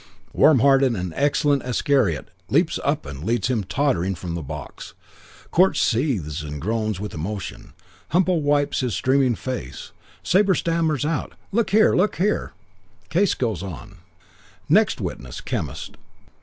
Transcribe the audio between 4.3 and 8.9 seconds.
the box; court seethes and groans with emotion; Humpo wipes